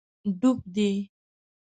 ډوب 0.39 0.59
دی 0.75 0.91